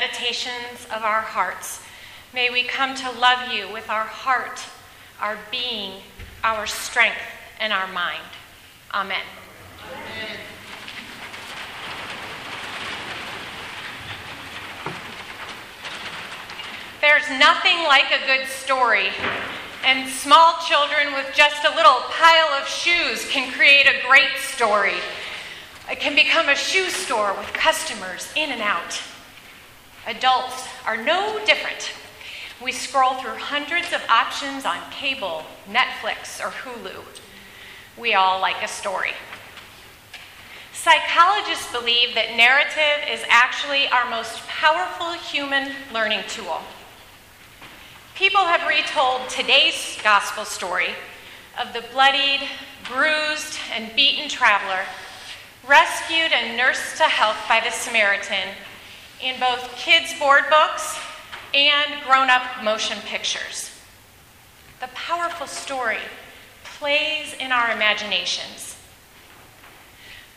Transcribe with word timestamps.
meditations 0.00 0.86
of 0.86 1.02
our 1.02 1.20
hearts, 1.20 1.82
may 2.32 2.48
we 2.48 2.62
come 2.62 2.94
to 2.94 3.10
love 3.18 3.52
you 3.52 3.70
with 3.70 3.90
our 3.90 4.04
heart, 4.04 4.58
our 5.20 5.36
being, 5.50 6.00
our 6.42 6.66
strength, 6.66 7.20
and 7.60 7.70
our 7.70 7.86
mind. 7.88 8.22
Amen. 8.94 9.20
Amen. 9.92 10.36
There's 17.02 17.28
nothing 17.38 17.84
like 17.84 18.06
a 18.10 18.26
good 18.26 18.46
story, 18.46 19.08
and 19.84 20.08
small 20.08 20.54
children 20.66 21.12
with 21.12 21.30
just 21.34 21.66
a 21.66 21.76
little 21.76 22.00
pile 22.08 22.58
of 22.58 22.66
shoes 22.66 23.28
can 23.28 23.52
create 23.52 23.86
a 23.86 24.06
great 24.08 24.38
story. 24.38 24.94
It 25.90 26.00
can 26.00 26.14
become 26.14 26.48
a 26.48 26.56
shoe 26.56 26.88
store 26.88 27.34
with 27.34 27.52
customers 27.52 28.32
in 28.34 28.50
and 28.50 28.62
out. 28.62 28.98
Adults 30.06 30.66
are 30.86 30.96
no 30.96 31.40
different. 31.44 31.92
We 32.62 32.72
scroll 32.72 33.14
through 33.14 33.36
hundreds 33.36 33.92
of 33.92 34.02
options 34.08 34.64
on 34.64 34.78
cable, 34.90 35.44
Netflix, 35.68 36.40
or 36.40 36.50
Hulu. 36.50 37.04
We 37.98 38.14
all 38.14 38.40
like 38.40 38.62
a 38.62 38.68
story. 38.68 39.12
Psychologists 40.72 41.70
believe 41.72 42.14
that 42.14 42.36
narrative 42.36 43.06
is 43.10 43.22
actually 43.28 43.88
our 43.88 44.08
most 44.08 44.38
powerful 44.48 45.12
human 45.12 45.72
learning 45.92 46.22
tool. 46.28 46.60
People 48.14 48.44
have 48.44 48.66
retold 48.66 49.28
today's 49.28 49.98
gospel 50.02 50.44
story 50.44 50.94
of 51.60 51.72
the 51.72 51.84
bloodied, 51.92 52.40
bruised, 52.84 53.58
and 53.74 53.94
beaten 53.94 54.28
traveler 54.28 54.84
rescued 55.66 56.32
and 56.32 56.56
nursed 56.56 56.96
to 56.96 57.04
health 57.04 57.36
by 57.48 57.60
the 57.60 57.70
Samaritan 57.70 58.48
in 59.22 59.38
both 59.38 59.74
kids' 59.76 60.18
board 60.18 60.44
books 60.50 60.98
and 61.54 62.02
grown 62.04 62.30
up 62.30 62.42
motion 62.62 62.98
pictures. 63.06 63.70
The 64.80 64.88
powerful 64.88 65.46
story 65.46 65.98
plays 66.64 67.34
in 67.38 67.52
our 67.52 67.70
imaginations. 67.72 68.76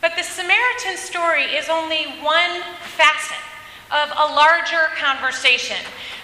But 0.00 0.16
the 0.16 0.22
Samaritan 0.22 0.96
story 0.96 1.44
is 1.44 1.68
only 1.70 2.04
one 2.20 2.60
facet 2.96 3.38
of 3.90 4.10
a 4.10 4.34
larger 4.34 4.88
conversation 4.98 5.78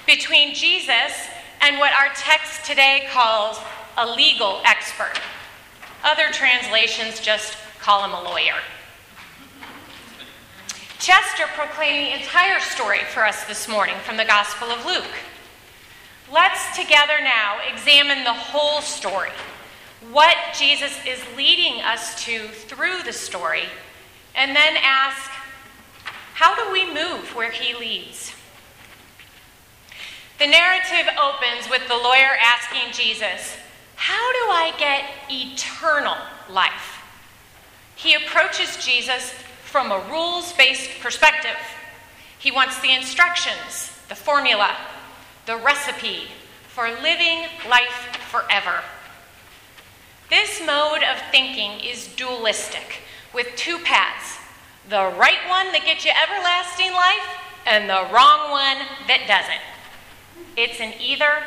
between 0.06 0.54
Jesus 0.54 1.28
and 1.62 1.78
what 1.78 1.92
our 1.92 2.12
text 2.14 2.64
today 2.64 3.06
calls 3.10 3.58
a 3.96 4.06
legal 4.06 4.60
expert. 4.64 5.18
Other 6.02 6.30
translations 6.32 7.20
just 7.20 7.56
call 7.78 8.04
him 8.04 8.12
a 8.12 8.22
lawyer. 8.22 8.56
Chester 11.00 11.46
proclaimed 11.54 12.06
the 12.06 12.20
entire 12.20 12.60
story 12.60 12.98
for 13.08 13.24
us 13.24 13.44
this 13.44 13.66
morning 13.66 13.94
from 14.04 14.18
the 14.18 14.24
Gospel 14.26 14.68
of 14.68 14.84
Luke. 14.84 15.16
Let's 16.30 16.76
together 16.76 17.14
now 17.22 17.56
examine 17.72 18.22
the 18.22 18.34
whole 18.34 18.82
story, 18.82 19.30
what 20.10 20.36
Jesus 20.54 20.94
is 21.06 21.18
leading 21.38 21.80
us 21.80 22.22
to 22.24 22.48
through 22.48 23.02
the 23.06 23.14
story, 23.14 23.62
and 24.36 24.54
then 24.54 24.76
ask, 24.82 25.30
how 26.34 26.54
do 26.54 26.70
we 26.70 26.84
move 26.92 27.34
where 27.34 27.50
he 27.50 27.74
leads? 27.74 28.34
The 30.38 30.48
narrative 30.48 31.10
opens 31.18 31.70
with 31.70 31.88
the 31.88 31.96
lawyer 31.96 32.36
asking 32.42 32.92
Jesus, 32.92 33.56
How 33.96 34.32
do 34.32 34.50
I 34.50 34.74
get 34.78 35.04
eternal 35.30 36.16
life? 36.50 37.02
He 37.96 38.12
approaches 38.12 38.84
Jesus 38.84 39.32
from 39.70 39.92
a 39.92 40.04
rules 40.10 40.52
based 40.54 40.90
perspective. 41.00 41.56
He 42.38 42.50
wants 42.50 42.80
the 42.80 42.92
instructions, 42.92 43.96
the 44.08 44.14
formula, 44.14 44.76
the 45.46 45.56
recipe 45.56 46.24
for 46.66 46.88
living 46.88 47.46
life 47.68 48.18
forever. 48.30 48.82
This 50.28 50.60
mode 50.64 51.02
of 51.02 51.20
thinking 51.30 51.80
is 51.80 52.08
dualistic, 52.16 53.02
with 53.32 53.54
two 53.56 53.78
paths 53.78 54.38
the 54.88 55.12
right 55.16 55.38
one 55.48 55.70
that 55.70 55.84
gets 55.84 56.04
you 56.04 56.10
everlasting 56.10 56.90
life, 56.92 57.38
and 57.64 57.88
the 57.88 58.12
wrong 58.12 58.50
one 58.50 58.78
that 59.06 59.22
doesn't. 59.28 59.62
It's 60.56 60.80
an 60.80 60.94
either 61.00 61.44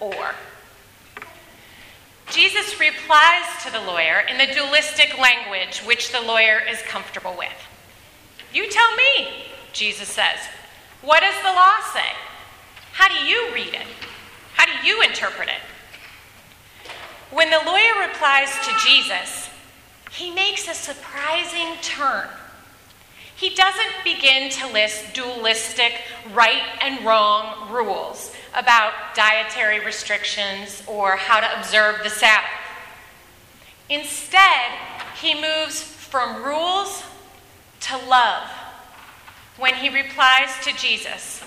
or. 0.00 0.34
Jesus 2.30 2.80
replies 2.80 3.44
to 3.64 3.70
the 3.70 3.80
lawyer 3.80 4.24
in 4.28 4.36
the 4.38 4.52
dualistic 4.52 5.16
language 5.18 5.78
which 5.80 6.10
the 6.10 6.20
lawyer 6.20 6.60
is 6.68 6.82
comfortable 6.82 7.34
with. 7.38 7.48
You 8.52 8.68
tell 8.68 8.96
me, 8.96 9.28
Jesus 9.72 10.08
says. 10.08 10.38
What 11.02 11.20
does 11.20 11.36
the 11.42 11.52
law 11.52 11.76
say? 11.92 12.16
How 12.92 13.08
do 13.08 13.26
you 13.26 13.54
read 13.54 13.74
it? 13.74 13.86
How 14.54 14.64
do 14.66 14.86
you 14.86 15.02
interpret 15.02 15.48
it? 15.48 16.90
When 17.30 17.50
the 17.50 17.62
lawyer 17.64 18.08
replies 18.08 18.50
to 18.66 18.86
Jesus, 18.86 19.50
he 20.10 20.30
makes 20.30 20.66
a 20.68 20.74
surprising 20.74 21.74
turn. 21.82 22.28
He 23.36 23.54
doesn't 23.54 24.02
begin 24.02 24.50
to 24.50 24.72
list 24.72 25.12
dualistic 25.12 25.92
right 26.32 26.62
and 26.80 27.04
wrong 27.04 27.70
rules 27.70 28.32
about 28.56 28.92
dietary 29.14 29.84
restrictions 29.84 30.82
or 30.86 31.16
how 31.16 31.40
to 31.40 31.58
observe 31.58 32.02
the 32.02 32.10
Sabbath. 32.10 32.48
Instead, 33.88 34.72
he 35.20 35.34
moves 35.34 35.82
from 35.82 36.42
rules 36.42 37.04
to 37.80 37.96
love 38.08 38.48
when 39.58 39.74
he 39.74 39.88
replies 39.88 40.50
to 40.64 40.74
Jesus, 40.74 41.44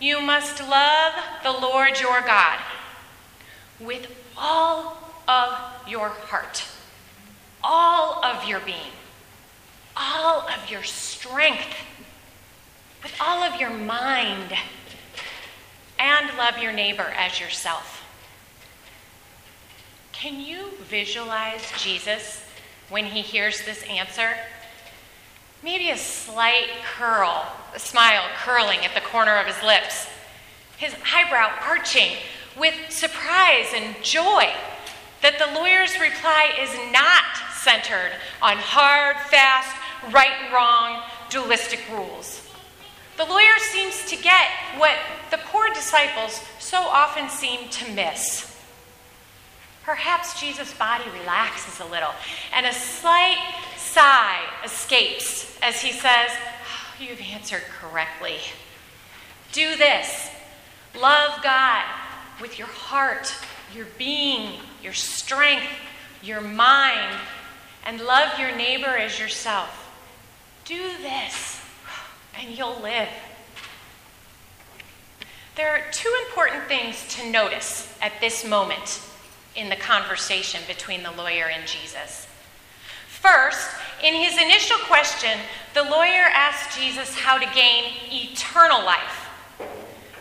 You 0.00 0.20
must 0.20 0.60
love 0.60 1.14
the 1.42 1.52
Lord 1.52 2.00
your 2.00 2.20
God 2.22 2.58
with 3.78 4.10
all 4.36 4.96
of 5.28 5.88
your 5.88 6.08
heart, 6.08 6.64
all 7.62 8.24
of 8.24 8.48
your 8.48 8.60
being, 8.60 8.92
all 9.96 10.48
of 10.48 10.70
your 10.70 10.82
strength, 10.82 11.76
with 13.02 13.14
all 13.20 13.42
of 13.42 13.60
your 13.60 13.70
mind, 13.70 14.56
and 15.98 16.36
love 16.36 16.58
your 16.58 16.72
neighbor 16.72 17.12
as 17.16 17.40
yourself. 17.40 18.04
Can 20.12 20.40
you 20.40 20.70
visualize 20.88 21.72
Jesus 21.78 22.42
when 22.88 23.04
he 23.04 23.20
hears 23.20 23.64
this 23.64 23.82
answer? 23.84 24.36
maybe 25.66 25.90
a 25.90 25.96
slight 25.96 26.68
curl, 26.96 27.44
a 27.74 27.78
smile 27.78 28.22
curling 28.44 28.78
at 28.84 28.94
the 28.94 29.00
corner 29.00 29.36
of 29.36 29.46
his 29.46 29.60
lips, 29.64 30.06
his 30.76 30.94
eyebrow 31.12 31.50
arching 31.62 32.12
with 32.56 32.74
surprise 32.88 33.66
and 33.74 33.96
joy 34.00 34.48
that 35.22 35.40
the 35.40 35.58
lawyer's 35.58 35.98
reply 35.98 36.52
is 36.60 36.70
not 36.92 37.24
centered 37.52 38.12
on 38.40 38.56
hard, 38.58 39.16
fast, 39.28 39.76
right 40.12 40.30
and 40.40 40.52
wrong, 40.52 41.02
dualistic 41.30 41.80
rules. 41.90 42.45
The 43.16 43.24
lawyer 43.24 43.58
seems 43.58 44.04
to 44.10 44.16
get 44.16 44.48
what 44.76 44.96
the 45.30 45.38
poor 45.38 45.68
disciples 45.70 46.42
so 46.58 46.78
often 46.78 47.28
seem 47.30 47.68
to 47.70 47.92
miss. 47.92 48.54
Perhaps 49.84 50.40
Jesus' 50.40 50.74
body 50.74 51.04
relaxes 51.20 51.80
a 51.80 51.90
little, 51.90 52.12
and 52.52 52.66
a 52.66 52.72
slight 52.72 53.38
sigh 53.76 54.40
escapes 54.64 55.58
as 55.62 55.80
he 55.80 55.92
says, 55.92 56.30
oh, 56.30 56.94
You've 57.00 57.20
answered 57.20 57.62
correctly. 57.80 58.38
Do 59.52 59.76
this. 59.76 60.28
Love 60.94 61.42
God 61.42 61.84
with 62.40 62.58
your 62.58 62.68
heart, 62.68 63.32
your 63.74 63.86
being, 63.96 64.58
your 64.82 64.92
strength, 64.92 65.66
your 66.22 66.40
mind, 66.40 67.16
and 67.84 68.00
love 68.00 68.38
your 68.38 68.54
neighbor 68.56 68.88
as 68.88 69.18
yourself. 69.18 69.90
Do 70.64 70.82
this, 71.00 71.55
and 72.40 72.56
you'll 72.56 72.80
live. 72.80 73.08
There 75.56 75.70
are 75.70 75.90
two 75.90 76.12
important 76.26 76.64
things 76.64 77.06
to 77.16 77.30
notice 77.30 77.94
at 78.02 78.20
this 78.20 78.44
moment 78.44 79.00
in 79.54 79.70
the 79.70 79.76
conversation 79.76 80.60
between 80.68 81.02
the 81.02 81.12
lawyer 81.12 81.46
and 81.46 81.66
Jesus. 81.66 82.26
First, 83.08 83.70
in 84.04 84.14
his 84.14 84.36
initial 84.36 84.76
question, 84.86 85.38
the 85.72 85.82
lawyer 85.82 86.26
asked 86.30 86.78
Jesus 86.78 87.14
how 87.14 87.38
to 87.38 87.54
gain 87.54 87.92
eternal 88.10 88.84
life. 88.84 89.28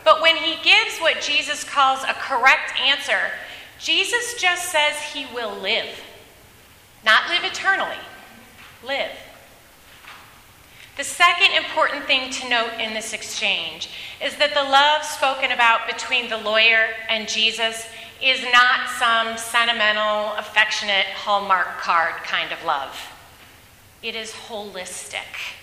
But 0.06 0.21
when 0.21 0.38
he 0.38 0.56
gives 0.63 1.00
what 1.00 1.21
Jesus 1.21 1.63
calls 1.63 2.03
a 2.03 2.13
correct 2.13 2.79
answer, 2.79 3.31
Jesus 3.77 4.39
just 4.39 4.71
says 4.71 4.95
he 5.13 5.25
will 5.33 5.53
live. 5.59 5.89
Not 7.03 7.29
live 7.29 7.44
eternally, 7.44 7.97
live. 8.88 9.11
The 10.97 11.03
second 11.03 11.51
important 11.51 12.06
thing 12.06 12.31
to 12.31 12.50
note 12.50 12.80
in 12.80 12.94
this 12.94 13.12
exchange 13.12 13.89
is 14.24 14.38
that 14.38 14.53
the 14.53 14.63
love 14.63 15.03
spoken 15.03 15.51
about 15.51 15.88
between 15.88 16.30
the 16.30 16.38
lawyer 16.38 16.88
and 17.09 17.27
Jesus 17.27 17.86
is 18.24 18.42
not 18.53 18.89
some 18.97 19.38
sentimental, 19.38 20.33
affectionate 20.38 21.06
Hallmark 21.07 21.80
card 21.80 22.13
kind 22.24 22.53
of 22.53 22.63
love. 22.63 22.97
It 24.01 24.15
is 24.15 24.31
holistic. 24.31 25.57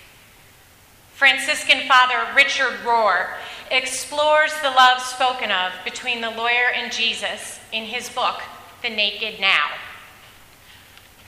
Franciscan 1.14 1.88
Father 1.88 2.26
Richard 2.37 2.81
Rohr 2.84 3.29
explores 3.70 4.52
the 4.62 4.70
love 4.70 5.00
spoken 5.00 5.50
of 5.50 5.73
between 5.82 6.20
the 6.20 6.31
lawyer 6.31 6.73
and 6.75 6.93
Jesus 6.93 7.58
in 7.73 7.84
his 7.84 8.11
book, 8.11 8.43
The 8.82 8.90
Naked 8.90 9.40
Now. 9.40 9.69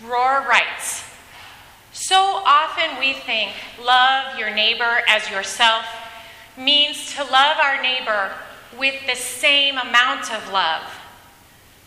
Rohr 0.03 0.47
writes 0.47 1.04
So 1.95 2.17
often 2.17 2.99
we 2.99 3.13
think 3.13 3.53
love 3.81 4.37
your 4.37 4.53
neighbor 4.53 5.03
as 5.09 5.31
yourself 5.31 5.87
means 6.59 7.15
to 7.15 7.23
love 7.23 7.57
our 7.63 7.81
neighbor 7.81 8.33
with 8.77 9.07
the 9.07 9.15
same 9.15 9.79
amount 9.79 10.35
of 10.35 10.53
love, 10.53 10.83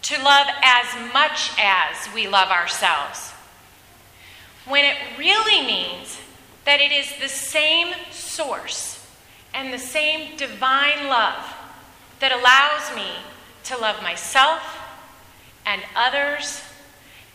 to 0.04 0.16
love 0.24 0.48
as 0.64 1.14
much 1.14 1.52
as 1.60 2.14
we 2.16 2.26
love 2.26 2.50
ourselves. 2.52 3.32
When 4.66 4.86
it 4.86 4.96
really 5.18 5.68
means 5.68 6.18
that 6.64 6.80
it 6.80 6.94
is 6.94 7.12
the 7.20 7.28
same 7.28 7.94
source 8.10 9.06
and 9.54 9.74
the 9.74 9.78
same 9.78 10.38
divine 10.38 11.08
love 11.08 11.54
that 12.22 12.32
allows 12.32 12.96
me 12.96 13.12
to 13.66 13.78
love 13.78 14.02
myself 14.02 14.62
and 15.66 15.82
others 15.98 16.62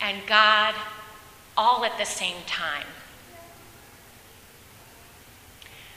and 0.00 0.26
God 0.26 0.74
all 1.56 1.84
at 1.84 1.99
the 1.99 2.04
same 2.04 2.37
time. 2.46 2.87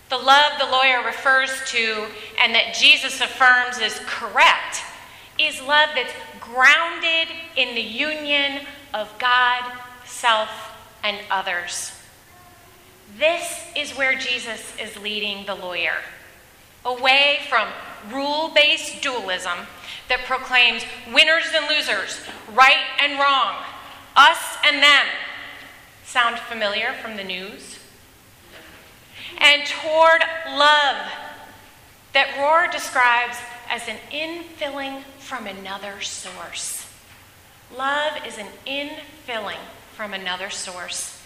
The 0.10 0.18
love 0.18 0.54
the 0.60 0.66
lawyer 0.66 1.04
refers 1.04 1.50
to 1.72 2.08
and 2.40 2.54
that 2.54 2.76
Jesus 2.76 3.22
affirms 3.22 3.80
is 3.80 4.00
correct 4.06 4.82
is 5.40 5.62
love 5.62 5.90
that's 5.96 6.14
grounded 6.40 7.28
in 7.56 7.76
the 7.76 7.82
union 7.82 8.66
of 8.94 9.14
God, 9.20 9.64
self, 10.06 10.50
and 11.04 11.18
others. 11.30 11.92
This 13.18 13.66
is 13.76 13.92
where 13.98 14.16
Jesus 14.16 14.74
is 14.80 14.98
leading 14.98 15.46
the 15.46 15.56
lawyer 15.56 15.98
away 16.86 17.40
from 17.50 17.68
rule 18.12 18.52
based 18.54 19.02
dualism 19.02 19.58
that 20.08 20.20
proclaims 20.26 20.84
winners 21.12 21.46
and 21.54 21.68
losers, 21.68 22.22
right 22.54 22.86
and 23.02 23.20
wrong, 23.20 23.64
us 24.16 24.58
and 24.66 24.82
them. 24.82 25.06
Sound 26.06 26.40
familiar 26.40 26.94
from 26.94 27.18
the 27.18 27.24
news? 27.24 27.80
And 29.38 29.66
toward 29.66 30.22
love 30.48 31.12
that 32.14 32.28
Rohr 32.38 32.72
describes 32.72 33.38
as 33.70 33.88
an 33.90 33.98
infilling 34.12 35.04
from 35.20 35.48
another 35.48 36.00
source. 36.02 36.88
Love 37.76 38.14
is 38.26 38.38
an 38.38 38.48
infilling 38.66 39.60
from 39.94 40.14
another 40.14 40.50
source. 40.50 41.22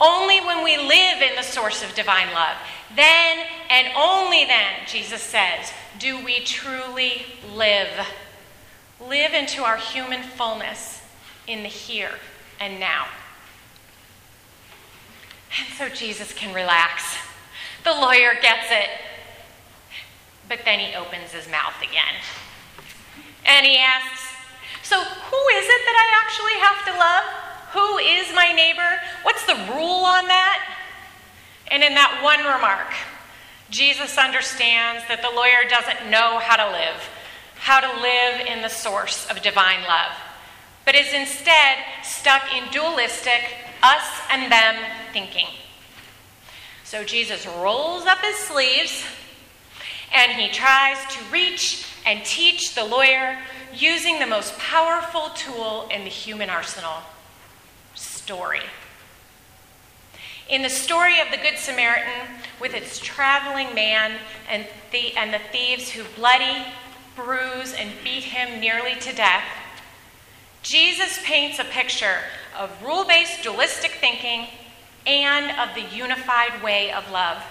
Only 0.00 0.40
when 0.40 0.64
we 0.64 0.78
live 0.78 1.20
in 1.20 1.36
the 1.36 1.42
source 1.42 1.84
of 1.84 1.94
divine 1.94 2.32
love, 2.32 2.56
then 2.96 3.46
and 3.68 3.88
only 3.96 4.44
then, 4.44 4.72
Jesus 4.86 5.22
says, 5.22 5.72
do 5.98 6.24
we 6.24 6.40
truly 6.40 7.26
live. 7.54 8.06
Live 9.00 9.34
into 9.34 9.62
our 9.62 9.76
human 9.76 10.22
fullness 10.22 11.02
in 11.46 11.62
the 11.62 11.68
here 11.68 12.12
and 12.60 12.80
now. 12.80 13.06
And 15.58 15.68
so 15.76 15.88
Jesus 15.88 16.32
can 16.32 16.54
relax. 16.54 17.16
The 17.84 17.92
lawyer 17.92 18.34
gets 18.40 18.68
it. 18.70 18.88
But 20.48 20.60
then 20.64 20.78
he 20.78 20.94
opens 20.94 21.32
his 21.32 21.48
mouth 21.48 21.76
again. 21.80 22.14
And 23.44 23.66
he 23.66 23.76
asks, 23.76 24.32
So 24.82 25.02
who 25.02 25.42
is 25.56 25.64
it 25.64 25.82
that 25.84 25.96
I 25.98 26.06
actually 26.24 26.58
have 26.60 26.84
to 26.86 26.98
love? 26.98 27.24
Who 27.72 27.98
is 27.98 28.34
my 28.34 28.52
neighbor? 28.52 29.00
What's 29.22 29.46
the 29.46 29.54
rule 29.74 30.04
on 30.04 30.26
that? 30.28 30.76
And 31.70 31.82
in 31.82 31.94
that 31.94 32.20
one 32.22 32.40
remark, 32.40 32.92
Jesus 33.70 34.18
understands 34.18 35.02
that 35.08 35.22
the 35.22 35.34
lawyer 35.34 35.64
doesn't 35.68 36.10
know 36.10 36.38
how 36.38 36.56
to 36.56 36.70
live, 36.70 37.00
how 37.56 37.80
to 37.80 38.00
live 38.00 38.46
in 38.46 38.60
the 38.60 38.68
source 38.68 39.26
of 39.30 39.40
divine 39.40 39.82
love, 39.88 40.12
but 40.84 40.94
is 40.94 41.14
instead 41.14 41.78
stuck 42.04 42.52
in 42.54 42.70
dualistic 42.70 43.56
us 43.82 44.04
and 44.30 44.52
them 44.52 44.76
thinking. 45.12 45.46
So 46.84 47.04
Jesus 47.04 47.46
rolls 47.46 48.04
up 48.06 48.18
his 48.18 48.36
sleeves 48.36 49.04
and 50.12 50.32
he 50.32 50.50
tries 50.50 50.98
to 51.14 51.18
reach 51.32 51.86
and 52.04 52.24
teach 52.24 52.74
the 52.74 52.84
lawyer 52.84 53.38
using 53.74 54.18
the 54.18 54.26
most 54.26 54.58
powerful 54.58 55.30
tool 55.34 55.88
in 55.90 56.04
the 56.04 56.10
human 56.10 56.50
arsenal 56.50 56.98
story. 57.94 58.60
In 60.50 60.62
the 60.62 60.68
story 60.68 61.20
of 61.20 61.30
the 61.30 61.38
Good 61.38 61.56
Samaritan, 61.56 62.28
with 62.60 62.74
its 62.74 62.98
traveling 62.98 63.74
man 63.74 64.12
and 64.50 64.66
the, 64.90 65.16
and 65.16 65.32
the 65.32 65.40
thieves 65.50 65.90
who 65.90 66.04
bloody, 66.14 66.66
bruise, 67.16 67.72
and 67.72 67.90
beat 68.04 68.24
him 68.24 68.60
nearly 68.60 68.96
to 68.96 69.14
death, 69.14 69.44
Jesus 70.62 71.18
paints 71.24 71.58
a 71.58 71.64
picture 71.64 72.18
of 72.58 72.70
rule 72.84 73.04
based 73.04 73.42
dualistic 73.42 73.92
thinking 73.92 74.46
and 75.06 75.58
of 75.58 75.74
the 75.74 75.94
unified 75.94 76.62
way 76.62 76.92
of 76.92 77.10
love. 77.10 77.42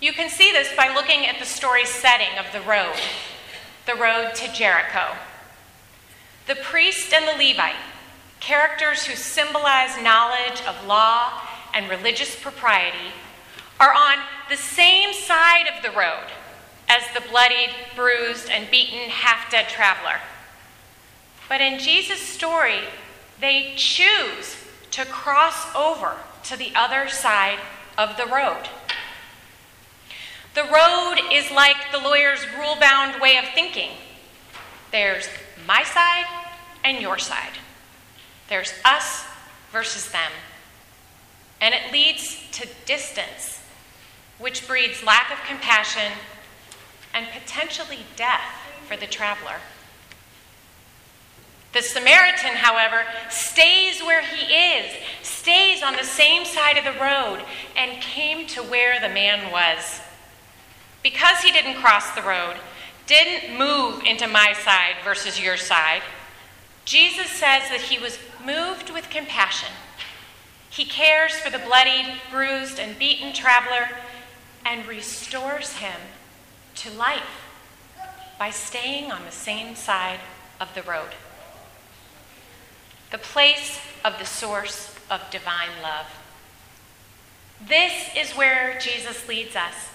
You 0.00 0.12
can 0.12 0.30
see 0.30 0.50
this 0.52 0.74
by 0.76 0.92
looking 0.94 1.26
at 1.26 1.38
the 1.38 1.44
story 1.44 1.84
setting 1.84 2.38
of 2.38 2.46
the 2.52 2.68
road, 2.68 2.96
the 3.86 3.94
road 3.94 4.34
to 4.34 4.52
Jericho. 4.52 5.16
The 6.46 6.56
priest 6.56 7.12
and 7.12 7.26
the 7.26 7.44
Levite 7.44 7.76
characters 8.42 9.06
who 9.06 9.14
symbolize 9.14 10.02
knowledge 10.02 10.60
of 10.66 10.84
law 10.84 11.30
and 11.72 11.88
religious 11.88 12.34
propriety, 12.34 13.12
are 13.78 13.94
on 13.94 14.18
the 14.50 14.56
same 14.56 15.12
side 15.12 15.66
of 15.74 15.82
the 15.82 15.96
road 15.96 16.26
as 16.88 17.02
the 17.14 17.26
bloodied, 17.28 17.70
bruised, 17.94 18.50
and 18.50 18.68
beaten 18.68 19.08
half 19.08 19.48
dead 19.50 19.68
traveler. 19.68 20.18
But 21.48 21.60
in 21.60 21.78
Jesus' 21.78 22.20
story, 22.20 22.80
they 23.40 23.74
choose 23.76 24.56
to 24.92 25.04
cross 25.04 25.74
over 25.74 26.16
to 26.44 26.56
the 26.56 26.72
other 26.74 27.08
side 27.08 27.58
of 27.98 28.16
the 28.16 28.26
road. 28.26 28.68
The 30.54 30.64
road 30.64 31.16
is 31.32 31.50
like 31.50 31.76
the 31.90 31.98
lawyer's 31.98 32.46
rule 32.58 32.76
bound 32.78 33.20
way 33.20 33.38
of 33.38 33.44
thinking 33.54 33.90
there's 34.90 35.26
my 35.66 35.82
side 35.82 36.26
and 36.84 37.00
your 37.00 37.18
side. 37.18 37.58
There's 38.48 38.74
us 38.84 39.24
versus 39.70 40.12
them. 40.12 40.30
And 41.62 41.74
it 41.74 41.90
leads 41.92 42.38
to 42.52 42.68
distance, 42.84 43.62
which 44.38 44.68
breeds 44.68 45.02
lack 45.02 45.32
of 45.32 45.38
compassion 45.48 46.12
and 47.14 47.26
potentially 47.32 48.00
death 48.16 48.42
for 48.86 48.96
the 48.96 49.06
traveler. 49.06 49.56
The 51.72 51.82
Samaritan, 51.82 52.54
however, 52.54 53.04
stays 53.30 54.02
where 54.02 54.22
he 54.22 54.52
is, 54.52 54.92
stays 55.22 55.82
on 55.82 55.96
the 55.96 56.04
same 56.04 56.44
side 56.44 56.76
of 56.76 56.84
the 56.84 57.00
road, 57.00 57.42
and 57.76 58.02
came 58.02 58.46
to 58.48 58.62
where 58.62 59.00
the 59.00 59.08
man 59.08 59.50
was. 59.50 60.00
Because 61.02 61.40
he 61.40 61.50
didn't 61.50 61.80
cross 61.80 62.10
the 62.14 62.22
road, 62.22 62.56
didn't 63.06 63.58
move 63.58 64.02
into 64.04 64.26
my 64.28 64.52
side 64.52 64.96
versus 65.02 65.40
your 65.40 65.56
side, 65.56 66.02
Jesus 66.84 67.30
says 67.30 67.68
that 67.70 67.86
he 67.88 67.98
was 67.98 68.18
moved 68.44 68.90
with 68.90 69.10
compassion. 69.10 69.72
He 70.68 70.84
cares 70.84 71.32
for 71.32 71.50
the 71.50 71.58
bloodied, 71.58 72.20
bruised, 72.30 72.78
and 72.78 72.98
beaten 72.98 73.32
traveler 73.32 73.88
and 74.64 74.86
restores 74.86 75.76
him 75.76 76.00
to 76.76 76.90
life 76.90 77.46
by 78.38 78.50
staying 78.50 79.12
on 79.12 79.24
the 79.24 79.32
same 79.32 79.74
side 79.74 80.20
of 80.60 80.74
the 80.74 80.82
road. 80.82 81.10
The 83.12 83.18
place 83.18 83.78
of 84.04 84.18
the 84.18 84.24
source 84.24 84.94
of 85.10 85.20
divine 85.30 85.80
love. 85.82 86.06
This 87.64 87.92
is 88.16 88.32
where 88.32 88.78
Jesus 88.80 89.28
leads 89.28 89.54
us 89.54 89.90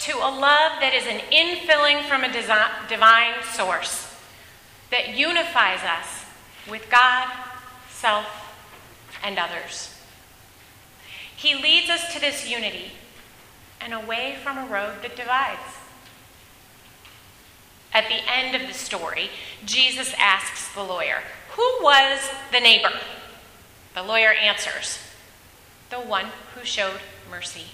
to 0.00 0.18
a 0.18 0.28
love 0.28 0.72
that 0.80 0.92
is 0.92 1.06
an 1.06 1.20
infilling 1.32 2.06
from 2.06 2.22
a 2.22 2.88
divine 2.88 3.42
source 3.54 4.14
that 4.90 5.16
unifies 5.16 5.80
us 5.82 6.26
with 6.68 6.90
God 6.90 7.28
self, 7.96 8.26
and 9.24 9.38
others. 9.38 9.94
He 11.34 11.54
leads 11.54 11.90
us 11.90 12.12
to 12.12 12.20
this 12.20 12.48
unity 12.48 12.92
and 13.80 13.92
away 13.92 14.36
from 14.42 14.58
a 14.58 14.66
road 14.66 15.02
that 15.02 15.16
divides. 15.16 15.60
At 17.92 18.08
the 18.08 18.20
end 18.30 18.54
of 18.54 18.68
the 18.68 18.74
story, 18.74 19.30
Jesus 19.64 20.14
asks 20.18 20.72
the 20.74 20.82
lawyer, 20.82 21.22
Who 21.56 21.78
was 21.82 22.20
the 22.52 22.60
neighbor? 22.60 22.92
The 23.94 24.02
lawyer 24.02 24.32
answers, 24.32 24.98
The 25.88 25.96
one 25.96 26.26
who 26.54 26.64
showed 26.64 27.00
mercy. 27.30 27.68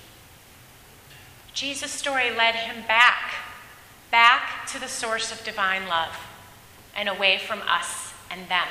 Jesus' 1.52 1.90
story 1.90 2.30
led 2.30 2.54
him 2.54 2.84
back, 2.86 3.34
back 4.10 4.66
to 4.68 4.80
the 4.80 4.88
source 4.88 5.32
of 5.32 5.44
divine 5.44 5.88
love 5.88 6.16
and 6.96 7.08
away 7.08 7.38
from 7.38 7.60
us 7.68 8.12
and 8.30 8.48
them. 8.48 8.68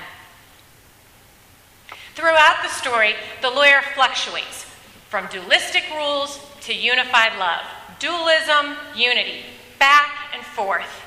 Throughout 2.15 2.63
the 2.63 2.69
story, 2.69 3.15
the 3.41 3.49
lawyer 3.49 3.81
fluctuates 3.93 4.65
from 5.09 5.27
dualistic 5.27 5.83
rules 5.93 6.39
to 6.61 6.73
unified 6.73 7.37
love. 7.37 7.65
Dualism, 7.99 8.77
unity, 8.95 9.41
back 9.77 10.11
and 10.33 10.43
forth. 10.43 11.05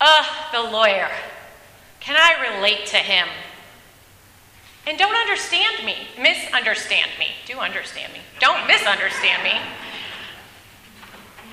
Ugh, 0.00 0.26
the 0.52 0.70
lawyer. 0.70 1.10
Can 2.00 2.16
I 2.16 2.56
relate 2.56 2.86
to 2.86 2.96
him? 2.96 3.28
And 4.86 4.98
don't 4.98 5.14
understand 5.14 5.84
me, 5.84 5.94
misunderstand 6.18 7.10
me. 7.18 7.26
Do 7.46 7.58
understand 7.58 8.12
me. 8.12 8.20
Don't 8.40 8.66
misunderstand 8.66 9.44
me. 9.44 9.52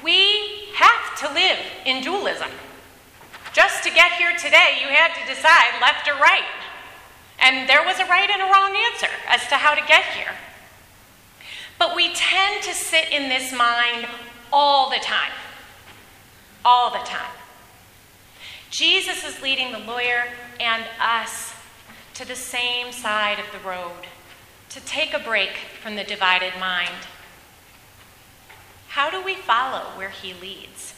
We 0.04 0.70
have 0.76 1.18
to 1.20 1.34
live 1.34 1.60
in 1.86 2.02
dualism. 2.02 2.50
Just 3.54 3.84
to 3.84 3.90
get 3.90 4.14
here 4.14 4.32
today, 4.38 4.80
you 4.82 4.88
had 4.88 5.14
to 5.16 5.34
decide 5.34 5.82
left 5.82 6.08
or 6.08 6.14
right. 6.14 6.46
And 7.40 7.68
there 7.70 7.84
was 7.84 8.00
a 8.00 8.06
right 8.06 8.30
and 8.30 8.42
a 8.42 8.46
wrong 8.46 8.76
answer 8.92 9.10
as 9.28 9.48
to 9.50 9.56
how 9.56 9.76
to 9.76 9.82
get 9.88 10.06
here. 10.06 10.34
But 11.78 11.96
we 11.96 12.14
tend 12.14 12.64
to 12.64 12.74
sit 12.74 13.10
in 13.12 13.30
this 13.30 13.52
mind 13.52 14.08
all 14.52 14.90
the 14.90 15.00
time. 15.02 15.32
All 16.64 16.92
the 16.92 17.06
time. 17.06 17.37
Jesus 18.70 19.24
is 19.24 19.42
leading 19.42 19.72
the 19.72 19.80
lawyer 19.80 20.26
and 20.60 20.84
us 21.00 21.54
to 22.16 22.28
the 22.28 22.36
same 22.36 22.92
side 22.92 23.40
of 23.40 23.46
the 23.52 23.68
road, 23.68 24.08
to 24.70 24.80
take 24.82 25.14
a 25.14 25.20
break 25.20 25.52
from 25.82 25.96
the 25.96 26.04
divided 26.04 26.54
mind. 26.60 27.08
How 28.90 29.10
do 29.10 29.24
we 29.24 29.36
follow 29.36 29.84
where 29.96 30.10
he 30.10 30.34
leads? 30.34 30.96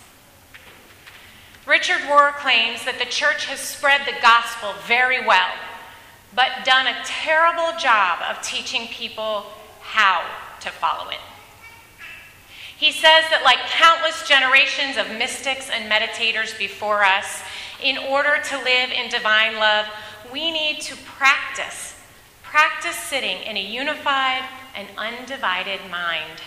Richard 1.66 2.00
Rohr 2.08 2.34
claims 2.34 2.86
that 2.86 2.98
the 2.98 3.06
church 3.06 3.46
has 3.46 3.60
spread 3.60 4.02
the 4.06 4.20
gospel 4.22 4.74
very 4.88 5.24
well, 5.24 5.52
but 6.34 6.66
done 6.66 6.88
a 6.88 7.04
terrible 7.04 7.78
job 7.78 8.20
of 8.28 8.42
teaching 8.42 8.88
people 8.88 9.46
how 9.82 10.26
to 10.62 10.70
follow 10.70 11.10
it. 11.12 11.20
He 12.80 12.94
says 12.94 13.26
that, 13.30 13.42
like 13.44 13.58
countless 13.68 14.26
generations 14.26 14.96
of 14.96 15.18
mystics 15.18 15.70
and 15.70 15.92
meditators 15.92 16.58
before 16.58 17.04
us, 17.04 17.42
in 17.84 17.98
order 17.98 18.38
to 18.42 18.58
live 18.64 18.92
in 18.92 19.10
divine 19.10 19.58
love, 19.58 19.86
we 20.32 20.50
need 20.50 20.80
to 20.84 20.96
practice. 20.96 22.00
Practice 22.42 22.96
sitting 22.96 23.42
in 23.44 23.58
a 23.58 23.62
unified 23.62 24.48
and 24.78 24.88
undivided 24.98 25.82
mind. 25.92 26.40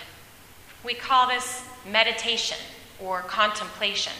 We 0.82 0.94
call 0.94 1.28
this 1.28 1.64
meditation 1.86 2.56
or 2.98 3.20
contemplation. 3.20 4.14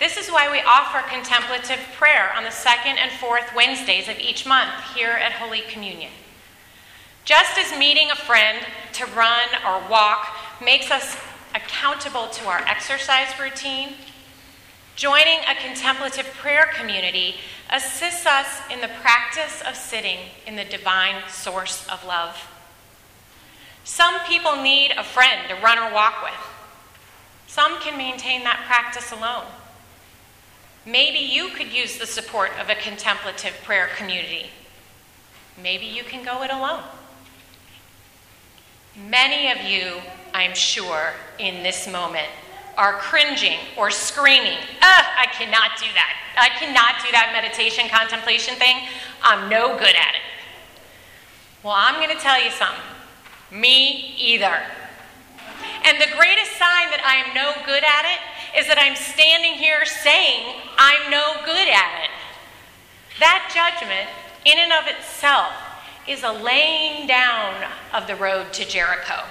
This 0.00 0.16
is 0.16 0.28
why 0.28 0.50
we 0.50 0.60
offer 0.66 1.08
contemplative 1.08 1.78
prayer 1.96 2.32
on 2.36 2.42
the 2.42 2.50
second 2.50 2.98
and 2.98 3.12
fourth 3.12 3.54
Wednesdays 3.54 4.08
of 4.08 4.18
each 4.18 4.44
month 4.44 4.72
here 4.96 5.10
at 5.10 5.32
Holy 5.32 5.60
Communion. 5.60 6.10
Just 7.24 7.58
as 7.58 7.78
meeting 7.78 8.10
a 8.10 8.16
friend 8.16 8.58
to 8.94 9.04
run 9.06 9.48
or 9.66 9.88
walk 9.88 10.34
makes 10.62 10.90
us 10.90 11.16
accountable 11.54 12.28
to 12.28 12.46
our 12.46 12.58
exercise 12.60 13.28
routine, 13.40 13.94
joining 14.96 15.38
a 15.40 15.54
contemplative 15.54 16.26
prayer 16.38 16.68
community 16.74 17.36
assists 17.70 18.26
us 18.26 18.60
in 18.72 18.80
the 18.80 18.90
practice 19.00 19.62
of 19.66 19.76
sitting 19.76 20.18
in 20.46 20.56
the 20.56 20.64
divine 20.64 21.22
source 21.28 21.86
of 21.88 22.04
love. 22.04 22.36
Some 23.84 24.18
people 24.26 24.56
need 24.56 24.92
a 24.96 25.04
friend 25.04 25.48
to 25.48 25.54
run 25.56 25.78
or 25.78 25.92
walk 25.94 26.22
with. 26.22 26.34
Some 27.46 27.80
can 27.80 27.96
maintain 27.96 28.44
that 28.44 28.64
practice 28.66 29.12
alone. 29.12 29.46
Maybe 30.84 31.18
you 31.18 31.48
could 31.48 31.72
use 31.72 31.98
the 31.98 32.06
support 32.06 32.50
of 32.60 32.68
a 32.68 32.74
contemplative 32.74 33.54
prayer 33.64 33.88
community. 33.96 34.46
Maybe 35.60 35.86
you 35.86 36.04
can 36.04 36.24
go 36.24 36.42
it 36.42 36.50
alone. 36.50 36.82
Many 38.96 39.50
of 39.50 39.62
you, 39.62 40.00
I'm 40.34 40.54
sure, 40.54 41.12
in 41.38 41.62
this 41.62 41.88
moment 41.88 42.28
are 42.78 42.92
cringing 42.94 43.58
or 43.76 43.90
screaming, 43.90 44.56
Ugh, 44.56 45.06
I 45.18 45.26
cannot 45.32 45.76
do 45.78 45.86
that. 45.94 46.14
I 46.38 46.48
cannot 46.60 47.02
do 47.04 47.10
that 47.10 47.34
meditation 47.34 47.90
contemplation 47.90 48.54
thing. 48.54 48.86
I'm 49.20 49.50
no 49.50 49.76
good 49.76 49.96
at 49.98 50.14
it. 50.14 50.22
Well, 51.64 51.74
I'm 51.76 51.96
going 51.96 52.16
to 52.16 52.22
tell 52.22 52.42
you 52.42 52.50
something. 52.50 52.78
Me 53.50 54.14
either. 54.16 54.62
And 55.84 56.00
the 56.00 56.06
greatest 56.14 56.52
sign 56.54 56.86
that 56.94 57.02
I 57.02 57.26
am 57.26 57.34
no 57.34 57.50
good 57.66 57.82
at 57.82 58.06
it 58.06 58.20
is 58.60 58.68
that 58.68 58.78
I'm 58.78 58.94
standing 58.94 59.54
here 59.54 59.84
saying 59.84 60.54
I'm 60.78 61.10
no 61.10 61.34
good 61.44 61.68
at 61.68 62.06
it. 62.06 62.14
That 63.18 63.50
judgment, 63.50 64.06
in 64.46 64.58
and 64.58 64.72
of 64.72 64.86
itself, 64.86 65.50
is 66.06 66.22
a 66.22 66.30
laying 66.30 67.08
down 67.08 67.54
of 67.92 68.06
the 68.06 68.14
road 68.14 68.52
to 68.52 68.64
Jericho. 68.64 69.26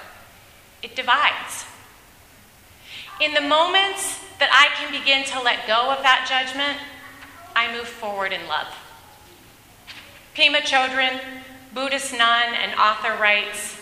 It 0.81 0.95
divides. 0.95 1.65
In 3.19 3.33
the 3.33 3.41
moments 3.41 4.19
that 4.39 4.49
I 4.51 4.73
can 4.77 4.91
begin 4.91 5.23
to 5.25 5.41
let 5.41 5.65
go 5.67 5.89
of 5.89 6.03
that 6.03 6.27
judgment, 6.29 6.77
I 7.55 7.71
move 7.75 7.87
forward 7.87 8.31
in 8.31 8.47
love. 8.47 8.67
Pema 10.35 10.61
Chödrön, 10.61 11.19
Buddhist 11.73 12.11
nun 12.11 12.53
and 12.53 12.79
author, 12.79 13.17
writes 13.19 13.77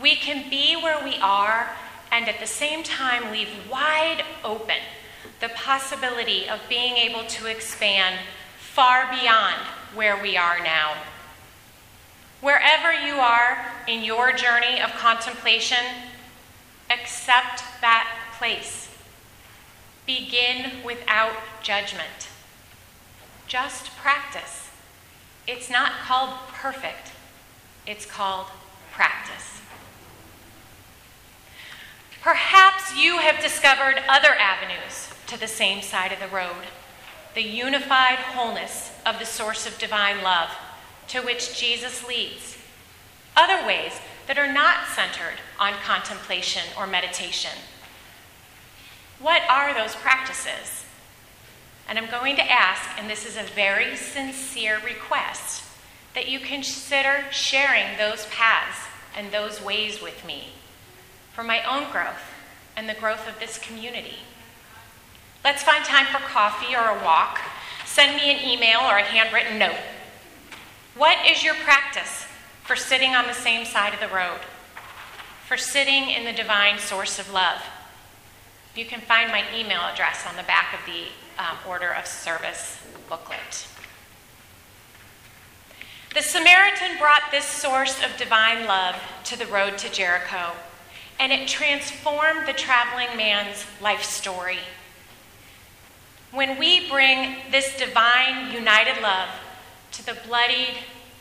We 0.00 0.16
can 0.16 0.48
be 0.48 0.76
where 0.76 1.04
we 1.04 1.16
are 1.16 1.68
and 2.10 2.28
at 2.28 2.40
the 2.40 2.46
same 2.46 2.82
time 2.82 3.30
leave 3.30 3.48
wide 3.70 4.24
open 4.42 4.78
the 5.40 5.50
possibility 5.50 6.48
of 6.48 6.60
being 6.68 6.96
able 6.96 7.24
to 7.24 7.46
expand 7.46 8.16
far 8.58 9.10
beyond 9.10 9.56
where 9.94 10.20
we 10.20 10.36
are 10.36 10.58
now. 10.60 10.94
Wherever 12.40 12.92
you 12.92 13.14
are 13.14 13.66
in 13.88 14.04
your 14.04 14.32
journey 14.32 14.80
of 14.80 14.90
contemplation, 14.92 15.84
accept 16.88 17.64
that 17.80 18.08
place. 18.38 18.88
Begin 20.06 20.84
without 20.84 21.34
judgment. 21.62 22.28
Just 23.48 23.96
practice. 23.96 24.70
It's 25.48 25.68
not 25.68 25.92
called 26.06 26.34
perfect, 26.52 27.10
it's 27.86 28.06
called 28.06 28.46
practice. 28.92 29.60
Perhaps 32.22 32.96
you 32.96 33.18
have 33.18 33.40
discovered 33.40 34.02
other 34.08 34.34
avenues 34.34 35.10
to 35.26 35.40
the 35.40 35.46
same 35.46 35.82
side 35.82 36.12
of 36.12 36.20
the 36.20 36.28
road, 36.28 36.66
the 37.34 37.42
unified 37.42 38.18
wholeness 38.18 38.92
of 39.04 39.18
the 39.18 39.24
source 39.24 39.66
of 39.66 39.78
divine 39.78 40.22
love 40.22 40.50
to 41.08 41.20
which 41.20 41.58
Jesus 41.58 42.06
leads, 42.06 42.56
other 43.36 43.66
ways 43.66 43.92
that 44.26 44.38
are 44.38 44.52
not 44.52 44.86
centered 44.94 45.40
on 45.58 45.72
contemplation 45.84 46.62
or 46.78 46.86
meditation. 46.86 47.52
What 49.18 49.42
are 49.48 49.74
those 49.74 49.94
practices? 49.94 50.84
And 51.88 51.98
I'm 51.98 52.10
going 52.10 52.36
to 52.36 52.50
ask, 52.50 52.82
and 52.98 53.08
this 53.08 53.26
is 53.26 53.36
a 53.36 53.42
very 53.54 53.96
sincere 53.96 54.78
request, 54.84 55.64
that 56.14 56.28
you 56.28 56.38
consider 56.38 57.24
sharing 57.30 57.96
those 57.96 58.26
paths 58.26 58.86
and 59.16 59.32
those 59.32 59.62
ways 59.62 60.02
with 60.02 60.24
me 60.26 60.52
for 61.32 61.42
my 61.42 61.62
own 61.62 61.90
growth 61.90 62.34
and 62.76 62.88
the 62.88 62.94
growth 62.94 63.26
of 63.26 63.40
this 63.40 63.58
community. 63.58 64.16
Let's 65.42 65.62
find 65.62 65.84
time 65.84 66.06
for 66.06 66.18
coffee 66.18 66.76
or 66.76 66.98
a 66.98 67.04
walk. 67.04 67.40
Send 67.86 68.16
me 68.16 68.30
an 68.30 68.46
email 68.46 68.80
or 68.80 68.98
a 68.98 69.02
handwritten 69.02 69.58
note. 69.58 69.78
What 70.98 71.24
is 71.24 71.44
your 71.44 71.54
practice 71.54 72.26
for 72.64 72.74
sitting 72.74 73.14
on 73.14 73.28
the 73.28 73.32
same 73.32 73.64
side 73.64 73.94
of 73.94 74.00
the 74.00 74.12
road? 74.12 74.40
For 75.46 75.56
sitting 75.56 76.10
in 76.10 76.24
the 76.24 76.32
divine 76.32 76.80
source 76.80 77.20
of 77.20 77.32
love? 77.32 77.62
You 78.74 78.84
can 78.84 79.00
find 79.00 79.30
my 79.30 79.44
email 79.54 79.82
address 79.82 80.26
on 80.28 80.34
the 80.34 80.42
back 80.42 80.74
of 80.74 80.80
the 80.92 81.04
um, 81.40 81.56
order 81.68 81.92
of 81.92 82.04
service 82.04 82.84
booklet. 83.08 83.68
The 86.16 86.20
Samaritan 86.20 86.98
brought 86.98 87.30
this 87.30 87.44
source 87.44 88.02
of 88.02 88.16
divine 88.16 88.66
love 88.66 88.96
to 89.26 89.38
the 89.38 89.46
road 89.46 89.78
to 89.78 89.92
Jericho, 89.92 90.50
and 91.20 91.30
it 91.30 91.46
transformed 91.46 92.48
the 92.48 92.54
traveling 92.54 93.16
man's 93.16 93.66
life 93.80 94.02
story. 94.02 94.58
When 96.32 96.58
we 96.58 96.90
bring 96.90 97.36
this 97.52 97.76
divine, 97.78 98.52
united 98.52 99.00
love 99.00 99.28
to 99.92 100.04
the 100.04 100.16
bloodied, 100.26 100.74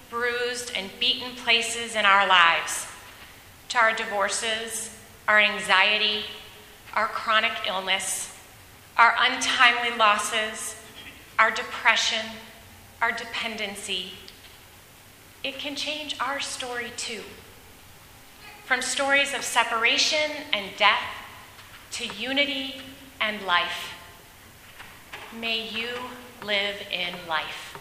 bruised, 0.09 0.71
and 0.75 0.89
beaten 1.00 1.36
places 1.36 1.95
in 1.95 2.05
our 2.05 2.27
lives, 2.27 2.88
to 3.69 3.77
our 3.77 3.93
divorces, 3.93 4.95
our 5.27 5.39
anxiety, 5.39 6.24
our 6.93 7.07
chronic 7.07 7.51
illness, 7.67 8.33
our 8.97 9.15
untimely 9.19 9.95
losses, 9.97 10.75
our 11.38 11.51
depression, 11.51 12.25
our 13.01 13.12
dependency, 13.12 14.13
it 15.43 15.59
can 15.59 15.75
change 15.75 16.15
our 16.19 16.39
story 16.39 16.91
too. 16.97 17.21
From 18.65 18.81
stories 18.81 19.33
of 19.33 19.43
separation 19.43 20.31
and 20.51 20.71
death 20.77 21.03
to 21.91 22.07
unity 22.07 22.81
and 23.21 23.41
life. 23.45 23.93
May 25.39 25.67
you 25.69 25.89
live 26.43 26.75
in 26.91 27.13
life. 27.27 27.77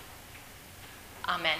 Amen. 1.29 1.59